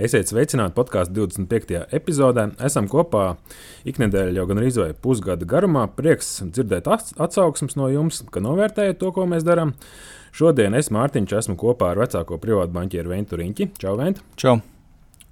Esiet 0.00 0.30
sveicināti 0.30 0.72
podkāstu 0.72 1.12
25. 1.18 1.82
epizodē. 1.92 2.46
Esam 2.64 2.86
kopā 2.88 3.34
iknedēļ 3.88 4.38
jau 4.38 4.46
gan 4.48 4.60
arī 4.62 4.70
pusgada 5.04 5.44
garumā. 5.44 5.84
Prieks 5.92 6.38
dzirdēt 6.48 6.88
atsauksmes 6.88 7.76
no 7.76 7.90
jums, 7.92 8.22
ka 8.32 8.40
novērtējat 8.40 8.96
to, 9.02 9.10
ko 9.12 9.26
mēs 9.28 9.44
darām. 9.44 9.74
Šodien 10.32 10.72
es, 10.78 10.88
Mārtiņš, 10.88 11.34
esmu 11.42 11.58
kopā 11.60 11.90
ar 11.92 12.00
vecāko 12.00 12.40
privātu 12.40 12.72
banķieru 12.72 13.12
Ventu 13.12 13.36
Riņķi. 13.36 13.68
Čau, 13.82 13.98
Vent! 14.00 14.22
Čau! 14.40 14.62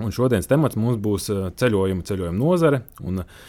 Un 0.00 0.12
šodienas 0.12 0.48
temats 0.48 0.76
mums 0.80 1.00
būs 1.00 1.30
uh, 1.32 1.48
ceļojuma, 1.56 2.04
ceļojuma 2.04 2.36
nozare 2.36 2.82
un 3.00 3.24
uh, 3.24 3.40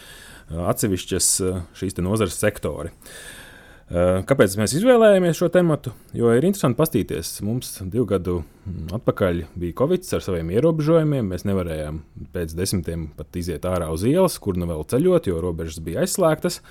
atsevišķas 0.72 1.30
uh, 1.44 1.62
šīs 1.76 2.00
nozares 2.00 2.40
sektori. 2.40 2.92
Uh, 2.92 3.12
Eh, 3.12 3.41
kāpēc 3.91 4.54
mēs 4.59 4.73
izvēlējāmies 4.77 5.40
šo 5.40 5.50
tematu? 5.52 5.91
Jo 6.16 6.31
ir 6.36 6.45
interesanti 6.48 6.80
paskatīties. 6.80 7.34
Mums 7.44 7.73
divu 7.84 8.05
gadu 8.08 8.38
atpakaļ 8.95 9.42
bija 9.59 9.75
Covid 9.81 10.08
ar 10.16 10.23
saviem 10.23 10.52
ierobežojumiem. 10.56 11.28
Mēs 11.34 11.44
nevarējām 11.50 12.02
pēc 12.31 12.56
desmitiem 12.56 13.09
pat 13.17 13.39
iziet 13.42 13.67
ārā 13.67 13.89
uz 13.92 14.06
ielas, 14.08 14.38
kur 14.39 14.59
nu 14.59 14.69
vēl 14.69 14.86
ceļot, 14.94 15.28
jo 15.28 15.42
robežas 15.44 15.81
bija 15.84 16.06
aizslēgtas. 16.06 16.62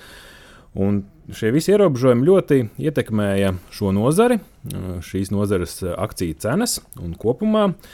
Un 0.81 1.03
šie 1.35 1.51
visi 1.53 1.73
ierobežojumi 1.75 2.25
ļoti 2.25 2.61
ietekmēja 2.79 3.53
šo 3.75 3.91
nozari, 3.93 4.39
eh, 4.39 4.89
šīs 5.03 5.33
nozares 5.35 5.81
akciju 5.83 6.39
cenas 6.41 6.79
un 6.97 7.13
kopumā 7.19 7.67
uh, 7.69 7.91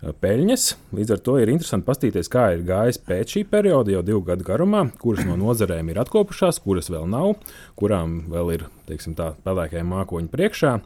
peļņas. 0.00 0.66
Līdz 0.96 1.14
ar 1.14 1.22
to 1.24 1.36
ir 1.40 1.52
interesanti 1.52 1.86
paskatīties, 1.88 2.30
kā 2.32 2.46
ir 2.54 2.64
gājis 2.68 3.00
pēc 3.04 3.36
šī 3.36 3.44
perioda, 3.50 3.92
jau 3.94 4.02
divu 4.06 4.22
gadu 4.24 4.46
garumā, 4.46 4.86
kuras 5.00 5.26
no 5.28 5.36
nozarēm 5.40 5.92
ir 5.92 6.00
atkopušās, 6.02 6.60
kuras 6.64 6.90
vēl 6.92 7.08
nav, 7.10 7.34
kurām 7.80 8.22
vēl 8.32 8.54
ir 8.56 8.68
pelēkie 8.88 9.84
mākoņi 9.86 10.32
priekšā. 10.32 10.76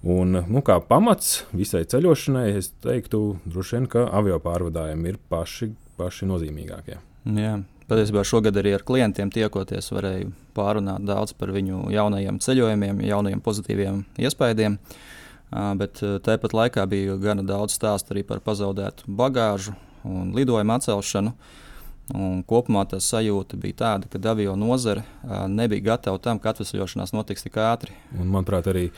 Un, 0.00 0.32
nu, 0.48 0.62
kā 0.64 0.78
pamats 0.80 1.42
visai 1.52 1.82
ceļošanai, 1.84 2.46
es 2.56 2.70
teiktu, 2.80 3.36
droši 3.44 3.76
vien, 3.76 3.90
ka 3.92 4.06
avio 4.16 4.38
pārvadājumi 4.40 5.12
ir 5.12 5.20
paši, 5.28 5.74
paši 6.00 6.28
nozīmīgākie. 6.30 6.96
Jā. 7.36 7.58
Patiesībā 7.90 8.22
šogad 8.24 8.54
arī 8.56 8.72
ar 8.76 8.84
klientiem 8.86 9.32
tiekoties, 9.34 9.90
varēju 9.92 10.30
pārunāt 10.56 11.02
daudz 11.04 11.34
par 11.36 11.50
viņu 11.52 11.90
jaunajiem 11.92 12.38
ceļojumiem, 12.40 13.02
jaunajiem 13.02 13.42
pozitīviem 13.44 14.04
iespējām. 14.22 14.78
Uh, 14.78 15.09
Bet 15.50 15.98
tāpat 16.26 16.54
laikā 16.54 16.84
bija 16.90 17.16
gana 17.18 17.42
daudz 17.46 17.74
stāstu 17.74 18.14
arī 18.14 18.22
par 18.26 18.42
pazaudētu 18.44 19.10
bagāžu 19.10 19.74
un 20.06 20.30
lidojumu 20.36 20.76
atcelšanu. 20.76 21.34
Un 22.10 22.40
kopumā 22.46 22.82
tā 22.90 22.98
sajūta 23.02 23.58
bija 23.60 23.76
tāda, 23.84 24.08
ka 24.10 24.18
avio 24.32 24.56
nozare 24.58 25.04
nebija 25.50 25.92
gatava 25.92 26.18
tam, 26.22 26.40
ka 26.42 26.50
atvesļošanās 26.50 27.14
notiks 27.14 27.46
tik 27.46 27.58
ātri. 27.62 27.94
Un, 28.16 28.26
manuprāt, 28.32 28.66
arī 28.70 28.88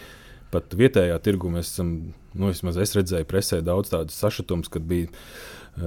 pat 0.53 0.73
vietējā 0.77 1.19
tirgu 1.25 1.51
mēs 1.53 1.75
esam, 1.75 1.91
nu, 2.33 2.49
vismaz 2.49 2.79
es 2.81 2.95
redzēju 2.97 3.29
presē 3.29 3.61
daudz 3.65 3.93
tādu 3.93 4.17
sašutumu, 4.17 4.69
kad 4.73 4.85
bija 4.89 5.11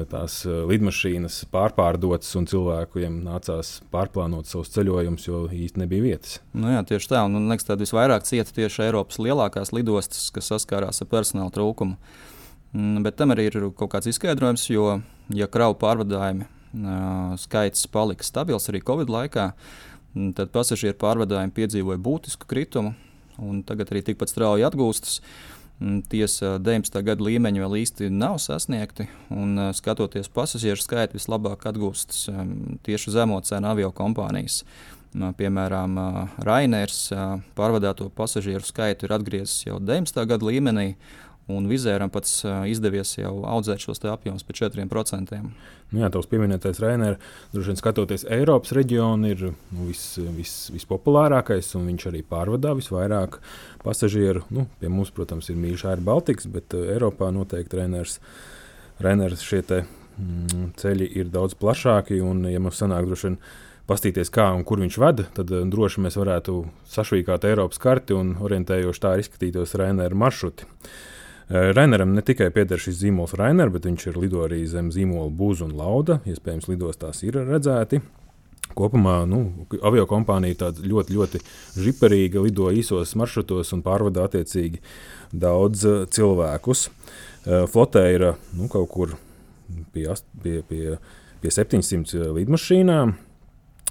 tās 0.10 0.40
eh, 0.48 0.62
lidmašīnas 0.70 1.44
pārpārdotas 1.54 2.32
un 2.40 2.48
cilvēkiem 2.50 3.20
nācās 3.26 3.80
pārplānot 3.94 4.50
savus 4.50 4.72
ceļojumus, 4.74 5.28
jo 5.28 5.44
īstenībā 5.46 5.84
nebija 5.86 6.06
vietas. 6.06 6.40
Nu 6.58 6.72
jā, 6.74 6.82
tieši 6.88 7.12
tā. 7.12 7.24
Un, 7.28 7.50
liekas, 7.52 7.68
tad 7.68 7.84
visvairāk 7.84 8.26
cieta 8.28 8.56
tieši 8.56 8.88
Eiropas 8.88 9.22
lielākās 9.22 9.74
lidostas, 9.76 10.30
kas 10.34 10.50
saskārās 10.54 11.04
ar 11.04 11.12
personāla 11.12 11.54
trūkumu. 11.54 12.00
Mm, 12.76 13.06
bet 13.06 13.20
tam 13.20 13.36
arī 13.36 13.50
ir 13.52 13.60
kaut 13.78 13.94
kāds 13.94 14.10
izskaidrojums, 14.10 14.68
jo, 14.74 15.00
ja 15.34 15.48
kravu 15.52 15.78
pārvadājumi 15.80 16.48
uh, 16.48 17.36
skaits 17.40 17.86
palika 17.92 18.26
stabils 18.26 18.68
arī 18.72 18.82
Covid 18.86 19.12
laikā, 19.14 19.52
mm, 20.16 20.34
tad 20.40 20.52
pasažieru 20.56 20.98
pārvadājumi 21.06 21.56
piedzīvoja 21.56 22.02
būtisku 22.02 22.50
kritumu 22.50 22.96
un 23.40 23.62
tagad 23.68 23.92
arī 23.92 24.02
tikpat 24.10 24.32
strauji 24.32 24.66
atgūstas. 24.68 25.20
Uh, 25.20 25.56
tiesa 26.10 26.56
19. 26.64 27.02
gada 27.04 27.26
līmeņi 27.26 27.64
vēl 27.64 27.78
īsti 27.82 28.10
nav 28.14 28.38
sasniegti, 28.44 29.10
un 29.34 29.60
skatoties 29.76 30.30
pasažieru 30.32 30.80
skaitu, 30.80 31.20
vislabāk 31.20 31.68
atgūstas 31.68 32.30
tieši 32.88 33.16
zemo 33.16 33.42
cenu 33.44 33.72
avio 33.74 33.92
kompānijas. 33.96 34.64
Piemēram, 35.16 35.96
Rainers 36.44 37.06
pārvadāto 37.56 38.10
pasažieru 38.12 38.68
skaitu 38.68 39.08
ir 39.08 39.16
atgriezis 39.16 39.68
jau 39.68 39.78
19. 39.80 40.26
gada 40.28 40.48
līmenī, 40.48 40.90
Un 41.52 41.68
Vizēram 41.70 42.10
pats 42.10 42.40
izdevies 42.66 43.12
jau 43.20 43.44
audzēt 43.46 43.84
šos 43.84 44.02
apjomus 44.10 44.46
par 44.48 44.58
4%. 44.58 45.42
Nu 45.94 46.02
jā, 46.02 46.08
tavs 46.10 46.26
pieminētais 46.32 46.80
Rainers, 46.82 47.22
droši 47.54 47.70
vien 47.70 47.78
skatoties 47.78 48.26
Eiropas 48.34 48.74
reģionu, 48.74 49.30
ir 49.30 49.44
nu, 49.52 49.86
vis, 49.86 50.02
vis, 50.34 50.56
vispopulārākais, 50.74 51.70
un 51.78 51.86
viņš 51.92 52.08
arī 52.10 52.24
pārvadā 52.26 52.74
visvairāk 52.80 53.38
pasažieru. 53.84 54.42
Nu, 54.50 54.66
pie 54.82 54.90
mums, 54.90 55.14
protams, 55.14 55.52
ir 55.54 55.62
mīļš 55.62 55.86
Air 55.92 56.02
Baltics, 56.08 56.50
bet 56.50 56.74
Eiropā 56.74 57.30
noteikti 57.36 57.78
Rainers, 57.78 58.18
Rainers 59.06 59.46
šie 59.46 59.62
te, 59.70 59.84
mm, 60.18 60.74
ceļi 60.82 61.12
ir 61.22 61.30
daudz 61.30 61.54
plašāki. 61.62 62.24
Un, 62.26 62.48
ja 62.50 62.64
mums 62.64 62.82
sanāk, 62.82 63.06
droši 63.06 63.30
vien, 63.30 63.42
paskatīties, 63.86 64.34
kā 64.34 64.50
un 64.58 64.66
kur 64.66 64.82
viņš 64.82 64.98
vada, 65.02 65.28
tad 65.38 65.54
droši 65.54 66.02
mēs 66.02 66.18
varētu 66.18 66.64
sašvīkāt 66.90 67.46
Eiropas 67.46 67.82
karti 67.82 68.18
un 68.18 68.34
orientējoši 68.42 69.04
tā 69.04 69.20
izskatītos 69.22 69.78
Rainera 69.78 70.18
maršruti. 70.18 70.66
Eh, 71.50 71.74
Raineram 71.74 72.14
ne 72.14 72.24
tikai 72.26 72.48
pieder 72.50 72.82
šis 72.82 73.04
zīmols 73.04 73.36
Rainer, 73.38 73.70
bet 73.70 73.86
viņš 73.86 74.08
ir 74.10 74.16
lido 74.18 74.42
arī 74.42 74.64
zem 74.66 74.88
zīmola 74.94 75.30
Būza 75.30 75.68
un 75.68 75.76
Lauda. 75.78 76.18
Iespējams, 76.26 76.66
lidostās 76.72 77.22
ir 77.22 77.38
redzēti. 77.38 78.00
Kopumā 78.76 79.20
nu, 79.30 79.68
avio 79.86 80.08
kompānija 80.10 80.72
ļoti, 80.74 81.14
ļoti 81.14 81.42
žiperīga, 81.78 82.42
lido 82.42 82.72
īsos 82.74 83.14
maršrutos 83.16 83.76
un 83.78 83.84
pārvada 83.86 84.26
attiecīgi 84.26 84.82
daudz 85.30 85.86
eh, 85.86 86.02
cilvēkus. 86.10 86.88
Eh, 86.90 87.68
flotē 87.70 88.08
ir 88.16 88.32
nu, 88.58 88.66
kaut 88.66 88.90
kur 88.90 89.14
pie, 89.94 90.08
pie, 90.42 90.58
pie, 90.66 90.98
pie 91.44 91.54
700 91.54 92.34
lidmašīnām. 92.40 93.14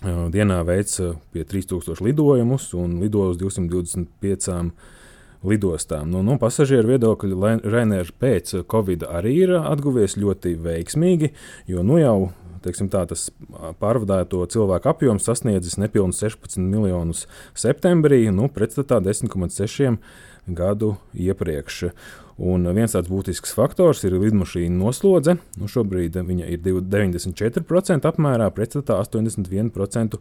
Dienā 0.05 0.59
veic 0.67 0.91
pie 1.33 1.45
3000 1.49 2.03
lidojumus 2.05 2.67
un 2.77 2.99
lido 3.01 3.23
uz 3.31 3.39
225 3.41 4.75
lidostām. 5.45 6.11
Nu, 6.13 6.23
no 6.27 6.39
pasažieru 6.41 6.95
viedokļa 6.95 7.59
Rainers 7.65 8.15
pēc 8.21 8.57
Covid 8.71 9.07
arī 9.09 9.37
ir 9.45 9.55
atguvies 9.61 10.19
ļoti 10.21 10.57
veiksmīgi, 10.65 11.33
jo 11.71 11.85
nu 11.87 12.01
jau 12.01 12.19
teiksim, 12.65 12.89
tā, 12.93 13.05
tas 13.09 13.29
pārvadāto 13.81 14.41
cilvēku 14.51 14.89
apjoms 14.89 15.27
sasniedzis 15.29 15.77
nepilnus 15.81 16.23
16 16.25 16.63
miljonus 16.65 17.27
septembrī, 17.59 18.25
nu, 18.33 18.49
pretstatā 18.53 19.01
10,6 19.05 19.99
gadu 20.47 20.95
iepriekš. 21.13 21.91
Un 22.45 22.67
viens 22.75 22.97
tāds 22.97 23.11
būtisks 23.11 23.55
faktors 23.55 24.03
ir 24.07 24.17
lidmašīna 24.19 24.75
noslodze. 24.75 25.37
Nu, 25.61 25.69
šobrīd 25.71 26.19
viņa 26.27 26.49
ir 26.51 26.65
94% 26.65 28.11
apmērā, 28.11 28.51
pretstatā 28.55 28.99
81%, 29.05 30.19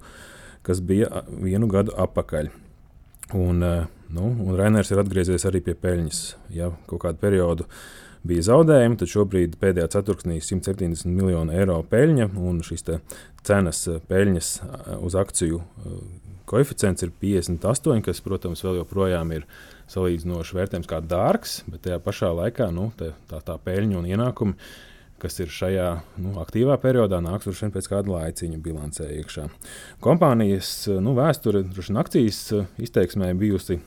kas 0.63 0.83
bija 0.85 1.23
vienu 1.31 1.71
gadu 1.71 1.95
atpakaļ. 2.05 2.51
Un, 3.33 3.63
nu, 4.13 4.29
un 4.29 4.55
Rainers 4.59 4.91
ir 4.93 5.01
atgriezies 5.01 5.45
arī 5.49 5.63
pie 5.65 5.75
peļņas. 5.79 6.23
Ja 6.53 6.71
kaut 6.89 7.03
kādu 7.05 7.21
periodu 7.21 7.67
bija 8.23 8.45
zaudējumi, 8.47 8.99
tad 9.01 9.11
šobrīd 9.11 9.57
pēdējā 9.61 9.89
ceturksnī 9.97 10.37
170 10.39 11.09
miljonu 11.11 11.55
eiro 11.55 11.79
peļņa 11.89 12.29
un 12.39 12.61
šīs 12.63 12.85
cenas 13.43 13.87
peļņas 14.07 14.51
uz 15.03 15.17
akciju 15.19 15.63
koeficients 16.49 17.03
ir 17.05 17.11
58, 17.21 18.01
kas, 18.05 18.21
protams, 18.23 18.63
vēl 18.65 18.81
joprojām 18.81 19.31
ir 19.35 19.45
salīdzinoši 19.91 20.57
vērtējums 20.57 20.89
kā 20.89 20.99
dārgs, 21.05 21.61
bet 21.69 21.85
tajā 21.87 21.99
pašā 22.03 22.31
laikā 22.39 22.69
nu, 22.75 22.89
tā, 22.99 23.13
tā 23.31 23.57
peļņa 23.65 23.99
un 23.99 24.09
ienākumi 24.09 24.57
kas 25.23 25.39
ir 25.39 25.51
šajā 25.53 25.87
nu, 26.23 26.35
aktīvā 26.41 26.75
periodā, 26.83 27.21
nāks 27.23 27.47
droši 27.47 27.65
vien 27.65 27.73
pēc 27.77 27.87
kāda 27.91 28.11
laiciņa 28.11 28.59
bilancē 28.63 29.07
iekšā. 29.21 29.47
Kompānijas 30.03 30.73
nu, 31.03 31.15
vēsture, 31.17 31.63
droši 31.63 31.93
vien 31.93 32.01
akcijas 32.03 32.41
izteiksmē 32.83 33.31
bijusi 33.39 33.79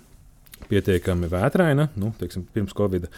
pietiekami 0.71 1.29
vētraina. 1.33 1.91
Nu, 2.01 2.15
teiksim, 2.19 2.47
pirms 2.55 2.75
Covid 2.77 3.11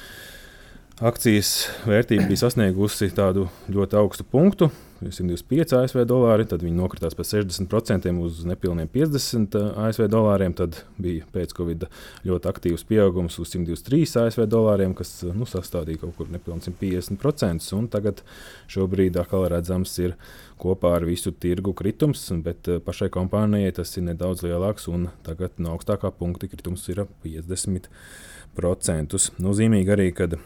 akcijas 0.99 1.53
vērtība 1.87 2.27
bija 2.27 2.43
sasniegusi 2.43 3.13
tādu 3.15 3.47
ļoti 3.71 4.01
augstu 4.01 4.27
punktu. 4.27 4.73
125 4.99 5.77
ASV 5.79 6.03
dolāri, 6.11 6.43
tad 6.49 6.65
viņi 6.65 6.75
nokritās 6.75 7.15
par 7.15 7.27
60% 7.29 8.11
uz 8.25 8.41
nepilniem 8.49 8.89
50 8.91 9.55
ASV 9.87 10.09
dolāriem. 10.11 10.55
Tad 10.59 10.81
bija 10.99 11.27
pēc-covid 11.35 11.87
ļoti 12.27 12.51
aktīvs 12.51 12.83
pieaugums 12.89 13.39
uz 13.39 13.53
123 13.55 14.25
ASV 14.25 14.49
dolāriem, 14.51 14.97
kas 14.99 15.23
nu, 15.31 15.47
sastādīja 15.47 16.03
kaut 16.03 16.19
kur 16.19 16.27
nepilnīgi 16.35 16.75
150%. 16.75 17.71
Un 17.79 17.87
tagad 17.93 18.25
šobrīd 18.71 19.21
atkal 19.23 19.47
redzams 19.53 19.95
ir 20.03 20.19
kopā 20.59 20.97
ar 20.99 21.07
visu 21.07 21.31
tirgu 21.31 21.73
kritums, 21.79 22.27
bet 22.43 22.67
pašai 22.85 23.11
kompānijai 23.15 23.77
tas 23.79 23.95
ir 23.97 24.09
nedaudz 24.11 24.43
lielāks, 24.47 24.91
tagad 25.27 25.63
no 25.63 25.77
augstākā 25.77 26.11
punkta 26.19 26.51
kritums 26.51 26.83
ir 26.91 27.07
50%. 27.23 29.31
Nozīmīgi 29.39 29.95
arī, 29.95 30.11
kad 30.17 30.41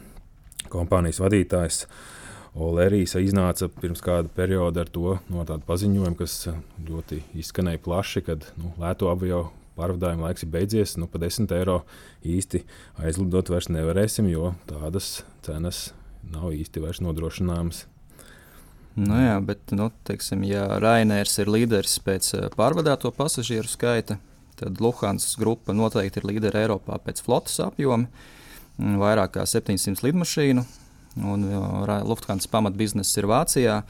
kompānijas 0.73 1.21
vadītājs 1.23 1.87
Olerijas 2.53 3.15
iznāca 3.17 3.71
pirms 3.81 4.03
kāda 4.05 4.29
perioda 4.29 4.83
ar 4.85 4.91
to 4.93 5.17
no 5.33 5.45
paziņojumu, 5.45 6.17
kas 6.19 6.51
ļoti 6.85 7.23
izskanēja 7.41 7.81
plaši, 7.81 8.23
kad 8.27 8.45
nu, 8.61 8.75
lēto 8.81 9.09
avio 9.09 9.47
pārvadājuma 9.79 10.29
laiks 10.29 10.45
ir 10.45 10.51
beidzies. 10.53 10.99
Nu, 11.01 11.09
par 11.09 11.23
10 11.25 11.55
eiro 11.57 11.79
īsti 12.29 12.61
aizlidot 13.01 13.49
vairs 13.55 13.71
nevarēsim, 13.73 14.29
jo 14.29 14.53
tādas 14.69 15.23
cenas 15.47 15.91
nav 16.29 16.53
īsti 16.53 16.85
vairs 16.85 17.01
nodrošināmas. 17.05 17.87
Nu 19.01 19.17
jā, 19.17 19.39
bet, 19.41 19.73
nu, 19.73 19.89
teiksim, 20.05 20.45
ja 20.45 20.67
Rainers 20.83 21.39
ir 21.41 21.49
līderis 21.49 21.97
pēc 22.05 22.35
pārvadāto 22.59 23.09
pasažieru 23.17 23.71
skaita, 23.71 24.19
tad 24.61 24.85
Luhānas 24.85 25.33
grupa 25.41 25.73
noteikti 25.73 26.21
ir 26.21 26.29
līderi 26.29 26.67
Eiropā 26.67 27.01
pēc 27.01 27.25
flotes 27.25 27.57
apjoma. 27.65 28.13
Vairāk 28.77 29.39
kā 29.39 29.47
700 29.49 30.05
lidmašīnu, 30.05 30.67
Un 31.21 31.45
Lufthansa 32.09 32.49
pamatbiznesa 32.49 33.21
ir 33.21 33.29
Vācijā, 33.29 33.81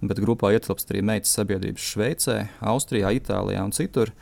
bet 0.00 0.20
grupā 0.22 0.54
ietilpst 0.56 0.92
arī 0.92 1.02
meitas 1.04 1.34
sabiedrības 1.36 1.88
Šveicē, 1.92 2.36
Austrijā, 2.72 3.12
Itālijā 3.18 3.64
un 3.66 3.74
citur. 3.76 4.14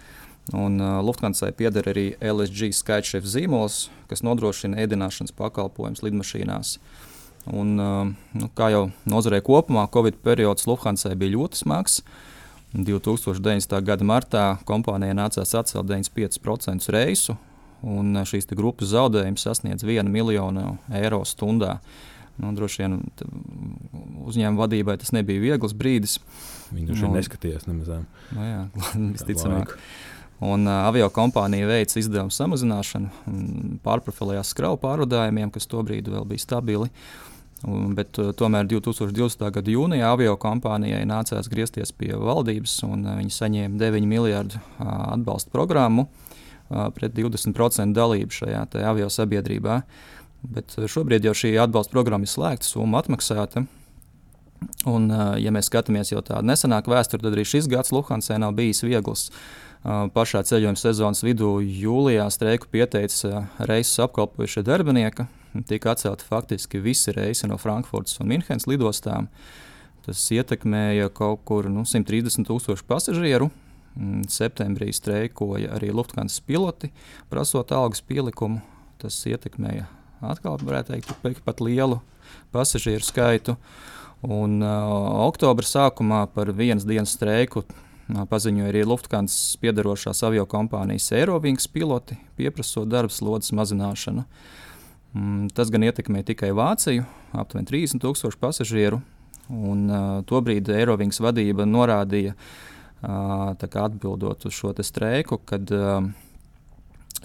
Un 0.57 0.81
uh, 0.81 0.97
Lufthansai 1.05 1.53
pieder 1.53 1.91
arī 1.91 2.07
LSG 2.25 2.73
skaitšefs 2.73 3.35
zīmols, 3.35 3.77
kas 4.09 4.25
nodrošina 4.25 4.81
ēdināšanas 4.81 5.35
pakalpojumus 5.37 6.03
lidmašīnās. 6.07 6.79
Un, 7.53 7.77
uh, 7.77 8.09
nu, 8.33 8.49
kā 8.57 8.71
jau 8.73 8.87
nozarē 9.09 9.43
kopumā, 9.45 9.85
Covid 9.93 10.19
periods 10.25 10.67
Lufthansai 10.67 11.15
bija 11.21 11.37
ļoti 11.37 11.63
smags. 11.63 12.01
2019. 12.73 13.77
gada 13.85 14.05
martā 14.05 14.47
kompānijai 14.69 15.17
nācās 15.17 15.55
atcelt 15.57 15.89
95% 15.89 16.91
reisu, 16.93 17.37
un 17.85 18.19
šīs 18.29 18.49
grupas 18.57 18.91
zaudējums 18.91 19.45
sasniedz 19.47 19.85
1 19.85 20.09
miljonu 20.13 20.79
eiro 20.97 21.23
stundā. 21.29 21.79
Uh, 21.79 22.18
Nu, 22.39 22.53
droši 22.55 22.85
vien 22.85 22.99
uzņēmuma 24.29 24.63
vadībai 24.63 24.95
tas 25.01 25.11
nebija 25.15 25.43
viegls 25.43 25.75
brīdis. 25.75 26.19
Viņi 26.71 26.91
droši 26.91 27.05
vien 27.05 27.11
nu, 27.11 27.19
neskatījās 27.19 27.67
nemaz. 27.67 27.91
Nu, 28.35 28.45
jā, 28.47 28.61
visticamāk. 29.17 29.75
Un 30.47 30.69
uh, 30.69 30.85
avio 30.87 31.09
kompānija 31.11 31.67
veica 31.67 31.99
izdevumu 31.99 32.31
samazināšanu, 32.31 33.09
pārprofilējās 33.83 34.53
skravu 34.55 34.79
pārvadājumiem, 34.85 35.51
kas 35.55 35.67
tobrīd 35.67 36.11
vēl 36.13 36.29
bija 36.31 36.45
stabili. 36.45 36.93
Un, 37.67 37.97
bet 37.99 38.21
uh, 38.23 38.31
tomēr 38.39 38.69
2020. 38.71 39.43
gada 39.57 39.75
jūnijā 39.75 40.13
avio 40.15 40.37
kompānijai 40.39 41.03
nācās 41.11 41.51
griezties 41.51 41.91
pie 41.91 42.13
valdības, 42.15 42.77
un 42.87 43.03
uh, 43.03 43.17
viņi 43.19 43.35
saņēma 43.35 43.83
9 43.83 44.07
miljardu 44.07 44.61
uh, 44.61 44.93
atbalsta 45.17 45.51
programmu 45.51 46.07
uh, 46.07 46.87
pret 46.95 47.19
20% 47.19 47.99
dalību 47.99 48.39
šajā 48.39 48.63
avio 48.87 49.11
sabiedrībā. 49.11 49.81
Uh, 49.83 50.18
Bet 50.43 50.77
eh, 50.79 50.87
šobrīd 50.91 51.27
jau 51.27 51.35
šī 51.37 51.55
atbalsta 51.63 51.95
programma 51.95 52.29
ir 52.29 52.33
slēgta, 52.33 52.67
summa 52.67 53.03
atmaksāta. 53.03 53.65
Un, 54.91 55.09
eh, 55.11 55.39
ja 55.45 55.53
mēs 55.55 55.71
skatāmies 55.71 56.13
jau 56.13 56.23
tādu 56.25 56.47
nesenāku 56.49 56.93
vēsturi, 56.93 57.25
tad 57.25 57.35
arī 57.35 57.47
šis 57.47 57.71
gads 57.71 57.95
Luhansē 57.95 58.39
nav 58.41 58.55
bijis 58.59 58.85
viegls. 58.87 59.29
Eh, 59.31 60.07
pašā 60.15 60.43
ceļojuma 60.47 60.79
sezonas 60.79 61.23
vidū 61.27 61.59
jūlijā 61.63 62.27
streiku 62.35 62.71
pieteica 62.71 63.47
reisus 63.59 63.99
apkalpojušie 64.07 64.65
darbinieki. 64.67 65.29
Tika 65.67 65.95
atcelti 65.95 66.27
faktiski 66.29 66.79
visi 66.83 67.13
reisi 67.15 67.49
no 67.49 67.57
Frankfurtas 67.59 68.21
un 68.21 68.29
Minhenes 68.29 68.69
lidostām. 68.69 69.29
Tas 70.07 70.21
ietekmēja 70.31 71.11
kaut 71.13 71.43
kur 71.45 71.69
nu, 71.69 71.85
130 71.85 72.47
tūkstošu 72.47 72.87
pasažieru. 72.89 73.51
Mm, 73.99 74.29
septembrī 74.31 74.93
streikoja 74.95 75.75
arī 75.75 75.91
Lufthansa 75.91 76.43
piloti, 76.47 76.93
prasot 77.31 77.73
algas 77.73 78.05
pielikumu. 78.05 78.61
Tas 78.99 79.19
ietekmēja 79.27 79.87
atkal 80.21 80.59
varētu 80.63 80.97
teikt, 80.97 81.45
pat 81.45 81.61
lielu 81.65 82.01
pasažieru 82.55 83.05
skaitu. 83.05 83.57
Un, 84.23 84.59
uh, 84.65 85.29
oktobra 85.29 85.67
sākumā 85.67 86.25
par 86.35 86.51
vienas 86.51 86.83
dienas 86.89 87.13
streiku 87.15 87.63
uh, 87.63 88.25
paziņoja 88.27 88.73
arī 88.73 88.83
Lufthansa 88.89 89.61
piedarošās 89.63 90.25
avio 90.27 90.43
kompānijas 90.51 91.13
Eirovings 91.15 91.69
piloti, 91.71 92.19
pieprasot 92.39 92.91
darba 92.91 93.15
slodzes 93.15 93.55
mazināšanu. 93.55 94.25
Mm, 95.15 95.53
tas 95.55 95.71
gan 95.71 95.87
ietekmē 95.87 96.25
tikai 96.27 96.51
Vāciju, 96.57 97.07
aptuveni 97.33 97.71
30 97.71 98.03
tūkstoši 98.03 98.41
pasažieru. 98.43 99.01
Un, 99.49 99.87
uh, 99.87 100.09
tobrīd 100.29 100.69
Eirovings 100.75 101.23
vadība 101.25 101.65
norādīja, 101.69 102.35
uh, 102.35 103.55
atbildot 103.55 104.45
uz 104.51 104.57
šo 104.57 104.75
streiku, 104.83 105.39
kad 105.47 105.71
uh, 105.73 106.11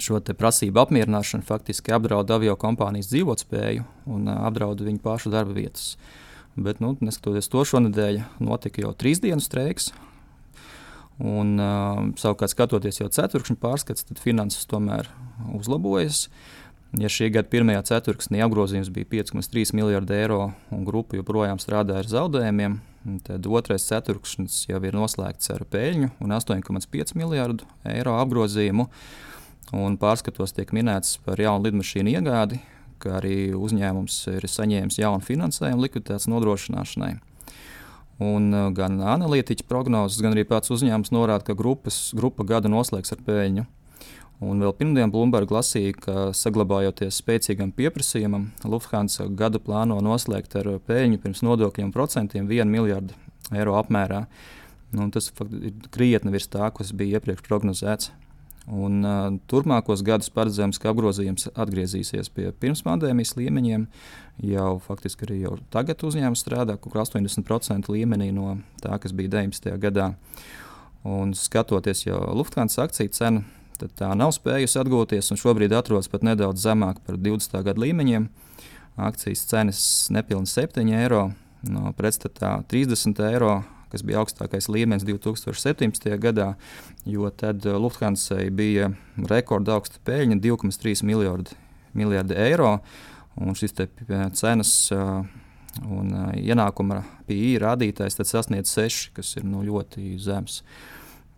šo 0.01 0.19
prasību 0.19 0.81
apmierināšana 0.83 1.45
faktiski 1.45 1.93
apdraud 1.93 2.31
avio 2.33 2.55
kompānijas 2.59 3.11
dzīvotspēju 3.11 3.85
un 4.09 4.29
apdraud 4.33 4.81
viņu 4.81 5.01
pašu 5.03 5.33
darba 5.33 5.55
vietas. 5.57 5.93
Bet, 6.55 6.81
nu, 6.83 6.93
neskatoties 7.01 7.49
to, 7.49 7.63
šonadēļ 7.65 8.19
notika 8.45 8.83
jau 8.83 8.93
trīs 8.97 9.21
dienas 9.21 9.47
streiks. 9.49 9.91
Un, 11.21 11.55
uh, 11.61 12.01
savukārt, 12.17 12.53
skatoties 12.53 12.99
jau 12.99 13.09
ceturkšņa 13.13 13.57
pārskats, 13.61 14.05
tad 14.05 14.21
finanses 14.21 14.67
tomēr 14.69 15.09
uzlabojas. 15.57 16.27
Ja 16.97 17.09
šī 17.09 17.31
gada 17.33 17.49
pirmajā 17.49 17.81
ceturksnī 17.89 18.41
apgrozījums 18.45 18.91
bija 18.93 19.09
5,3 19.09 19.73
miljardi 19.77 20.13
eiro 20.13 20.51
un 20.73 20.83
grupa 20.85 21.17
joprojām 21.17 21.61
strādā 21.61 21.97
ar 22.01 22.09
zaudējumiem, 22.09 22.77
tad 23.25 23.49
otrais 23.49 23.85
ceturkšnis 23.89 24.59
jau 24.69 24.81
ir 24.85 24.93
noslēgts 24.93 25.49
ar 25.55 25.65
peļņu 25.73 26.11
un 26.21 26.35
8,5 26.37 27.15
miljardu 27.17 27.65
eiro 27.95 28.13
apgrozījumu. 28.21 28.85
Uh, 28.85 29.32
Un 29.73 29.97
pārskatos 29.97 30.53
tiek 30.53 30.69
minēts 30.75 31.17
par 31.25 31.39
jaunu 31.41 31.65
lidmašīnu 31.65 32.13
iegādi, 32.13 32.59
kā 33.01 33.17
arī 33.17 33.37
uzņēmums 33.57 34.17
ir 34.35 34.45
saņēmis 34.45 34.99
jaunu 35.01 35.25
finansējumu 35.25 35.87
likviditātes 35.87 36.29
nodrošināšanai. 36.29 37.15
Un 38.23 38.51
uh, 38.53 38.67
gan 38.75 38.99
analītiķa 39.01 39.65
prognozes, 39.67 40.21
gan 40.21 40.35
arī 40.35 40.45
pats 40.45 40.71
uzņēmums 40.73 41.11
norāda, 41.15 41.47
ka 41.47 41.57
grupas, 41.57 42.11
grupa 42.13 42.45
gada 42.47 42.69
noslēgs 42.69 43.15
ar 43.15 43.23
peļņu. 43.25 43.65
Un 44.43 44.59
vēl 44.61 44.73
pirmdien 44.75 45.11
Bloomberg 45.11 45.51
lasīja, 45.55 45.93
ka 45.97 46.15
saglabājoties 46.35 47.17
spēcīgam 47.21 47.71
pieprasījumam, 47.75 48.49
Lufthansa 48.67 49.29
gada 49.39 49.61
plāno 49.63 49.99
noslēgt 50.03 50.57
ar 50.59 50.69
peļņu 50.87 51.21
pirms 51.23 51.43
nodokļiem 51.47 51.93
procentiem 51.95 52.49
1 52.51 52.69
miljardu 52.69 53.15
eiro 53.55 53.77
apmērā. 53.79 54.25
Nu, 54.93 55.07
tas 55.13 55.31
ir 55.33 55.73
krietni 55.93 56.33
virs 56.35 56.51
tā, 56.51 56.67
kas 56.75 56.91
bija 56.93 57.17
iepriekš 57.17 57.47
prognozēts. 57.47 58.11
Un, 58.63 59.01
uh, 59.03 59.25
turpmākos 59.51 60.05
gadus 60.07 60.29
paredzams, 60.31 60.79
ka 60.79 60.93
apgrozījums 60.93 61.49
atgriezīsies 61.51 62.29
pie 62.31 62.47
pirmspandēmijas 62.63 63.35
līmeņiem. 63.35 63.87
Jau 64.47 64.69
faktiski 64.85 65.27
arī 65.27 65.41
jau 65.41 65.57
tagad 65.73 66.05
uzņēmums 66.07 66.45
strādā 66.45 66.77
kaut 66.77 66.93
kur 66.93 67.01
80% 67.03 67.91
līmenī 67.91 68.31
no 68.35 68.55
tā, 68.81 68.95
kas 69.03 69.11
bija 69.15 69.35
19. 69.35 69.67
gadā. 69.83 70.13
Un 71.03 71.35
skatoties 71.35 72.05
jau 72.05 72.21
Lufthansa 72.31 72.85
akciju 72.87 73.11
cenu, 73.11 73.43
tad 73.81 73.91
tā 73.99 74.13
nav 74.15 74.31
spējusi 74.31 74.79
atgūties 74.79 75.33
un 75.33 75.41
šobrīd 75.41 75.75
atrodas 75.75 76.07
pat 76.07 76.23
nedaudz 76.23 76.63
zemāk 76.63 77.03
par 77.03 77.19
20. 77.19 77.59
gadu 77.67 77.83
līmeņiem. 77.83 78.29
Akcijas 79.03 79.43
cenas 79.49 79.83
nepilnīgi 80.13 80.53
7 80.53 80.95
eiro, 81.01 81.25
no 81.67 81.91
pretstatā 81.97 82.61
30 82.71 83.19
eiro 83.27 83.57
kas 83.93 84.03
bija 84.05 84.23
augstākais 84.23 84.69
līmenis 84.73 85.05
2017. 85.07 86.09
gadā, 86.21 86.53
jo 87.05 87.29
tad 87.29 87.65
uh, 87.69 87.77
Lufthansa 87.81 88.41
bija 88.51 88.89
rekorda 89.29 89.77
augsta 89.77 90.01
peļņa- 90.07 90.39
2,3 90.45 91.05
miljardi, 91.07 91.57
miljardi 91.93 92.37
eiro. 92.37 92.79
Un 93.37 93.55
šis 93.57 93.77
uh, 93.79 93.87
cenas 94.33 94.73
uh, 94.93 95.21
un 95.89 96.11
ienākuma 96.37 97.01
PI 97.27 97.55
rādītājs 97.63 98.19
sasniedz 98.21 98.73
6, 98.73 99.13
kas 99.17 99.35
ir 99.37 99.47
nu, 99.47 99.63
ļoti 99.65 100.17
zems. 100.21 100.61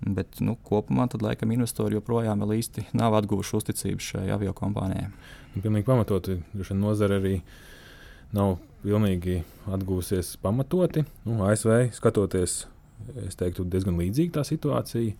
Bet 0.05 0.41
nu, 0.43 0.57
kopumā 0.67 1.07
tad, 1.09 1.23
laikam, 1.23 1.53
investori 1.55 1.95
joprojām 1.95 2.43
īsti 2.43 2.89
nav 2.93 3.15
atguvuši 3.21 3.55
uzticību 3.57 4.03
šai 4.03 4.27
avio 4.35 4.51
kompānijai. 4.53 5.07
Nu, 5.55 5.61
pilnīgi 5.63 5.87
pamatoti. 5.87 6.41
Nozara 6.75 7.19
arī 7.21 7.39
nav 8.35 8.57
pilnīgi 8.85 9.41
atgūsies 9.73 10.35
pamatoti. 10.43 11.05
Nu, 11.25 11.39
ASV 11.47 11.89
skatoties, 11.95 12.63
es 13.25 13.37
teiktu, 13.39 13.65
diezgan 13.69 13.97
līdzīga 14.01 14.39
tā 14.39 14.45
situācija. 14.47 15.17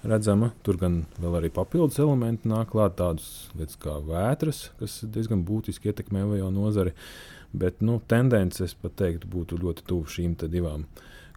Redzama, 0.00 0.54
tur 0.64 0.78
gan 0.80 1.02
vēl 1.20 1.34
arī 1.42 1.50
papildus 1.52 1.98
elementi 2.00 2.48
nāk 2.48 2.70
klāt, 2.72 2.94
tādas 2.96 3.50
lietas 3.52 3.76
kā 3.82 3.98
vētras, 4.00 4.70
kas 4.78 5.02
diezgan 5.04 5.42
būtiski 5.44 5.90
ietekmē 5.90 6.22
avio 6.24 6.48
nozari. 6.54 6.94
Bet 7.52 7.82
nu, 7.84 7.98
tendences, 8.08 8.72
pat 8.78 8.94
teiktu, 8.96 9.28
būtu 9.28 9.58
ļoti 9.60 9.84
tuvu 9.90 10.08
šīm 10.08 10.38
divām 10.46 10.86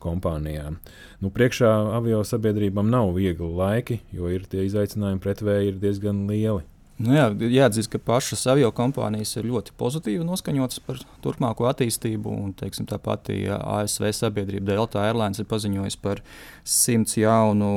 kompānijām. 0.04 0.78
Nu, 1.24 1.32
priekšā 1.34 1.72
avio 1.98 2.22
sabiedrībām 2.28 2.88
nav 2.92 3.12
viegli 3.18 3.50
laiki, 3.50 4.00
jo 4.16 4.32
ir 4.32 4.46
tie 4.48 4.64
izaicinājumi 4.68 5.24
pretvēji 5.24 5.74
ir 5.74 5.82
diezgan 5.84 6.24
lieli. 6.30 6.64
Nu 7.04 7.16
jā, 7.18 7.26
jāatzīst, 7.36 7.90
ka 7.92 8.00
pašas 8.00 8.46
avio 8.48 8.70
kompānijas 8.76 9.34
ir 9.36 9.48
ļoti 9.50 9.74
pozitīvi 9.80 10.24
noskaņotas 10.24 10.80
par 10.86 11.02
turpmāko 11.26 11.68
attīstību. 11.68 12.32
Un, 12.46 12.54
teiksim, 12.56 12.88
tā 12.88 13.00
pati 13.02 13.42
ASV 13.58 14.08
sabiedrība 14.16 14.72
Delta 14.72 15.02
Airlines 15.04 15.42
ir 15.42 15.50
paziņojusi 15.50 16.00
par 16.04 16.22
100 16.64 17.18
jaunu 17.20 17.74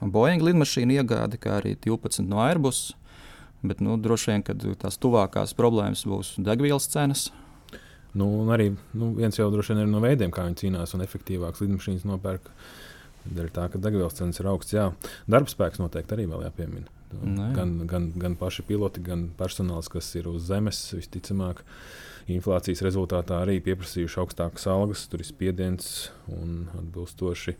Boeing 0.00 0.44
lidmašīnu 0.46 1.00
iegādi, 1.00 1.40
kā 1.40 1.56
arī 1.58 1.74
12 1.82 2.28
no 2.30 2.44
Airbus. 2.44 2.92
Bet 3.66 3.82
nu, 3.84 3.98
droši 4.00 4.30
vien, 4.32 4.46
ka 4.46 4.54
tās 4.54 5.00
tuvākās 5.02 5.56
problēmas 5.58 6.06
būs 6.08 6.36
degvielas 6.40 6.86
cenas. 6.92 7.26
Nu, 8.14 8.30
arī 8.54 8.70
nu, 8.94 9.10
viens 9.18 9.36
jau 9.38 9.50
droši 9.50 9.74
vien 9.74 9.84
ir 9.84 9.90
no 9.90 10.00
veidiem, 10.04 10.30
kā 10.34 10.46
viņi 10.46 10.62
cīnās 10.62 10.94
un 10.94 11.04
efektīvākas 11.04 11.64
lidmašīnas 11.66 12.06
nopērk. 12.08 12.48
Dēļ 13.26 13.52
tā, 13.52 13.66
ka 13.72 13.82
degvielas 13.82 14.16
cenas 14.16 14.40
ir 14.40 14.48
augstas. 14.52 15.12
Darbspēks 15.30 15.82
noteikti 15.82 16.16
arī 16.16 16.30
vēl 16.30 16.46
jāpiemina. 16.48 16.99
Nu, 17.10 17.48
gan, 17.54 17.72
gan, 17.90 18.12
gan 18.14 18.36
paši 18.38 18.62
piloti, 18.68 19.02
gan 19.02 19.28
personāls, 19.38 19.90
kas 19.90 20.12
ir 20.18 20.28
uz 20.30 20.44
zemes, 20.46 20.78
visticamāk, 20.94 21.64
inflācijas 22.30 22.84
rezultātā 22.86 23.40
arī 23.42 23.58
pieprasījuši 23.64 24.20
augstākas 24.22 24.68
algas, 24.70 25.08
tur 25.10 25.24
ir 25.24 25.26
spiediens 25.26 26.10
un 26.30 26.68
atbilstoši 26.78 27.56